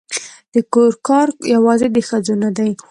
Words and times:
د 0.53 0.55
کور 0.73 0.91
کار 1.07 1.27
یوازې 1.55 1.87
د 1.95 1.97
ښځو 2.07 2.33
نه 2.43 2.49
دی 2.57 2.71